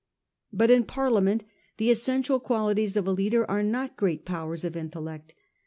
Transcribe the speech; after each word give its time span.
But 0.51 0.71
in 0.71 0.85
Parliament 0.85 1.43
the 1.77 1.91
essential 1.91 2.39
qualities 2.39 2.97
of 2.97 3.05
a 3.05 3.11
leader 3.11 3.45
are 3.47 3.61
not 3.61 3.97
great 3.97 4.25
powers 4.25 4.65
of 4.65 4.75
intellect. 4.75 5.35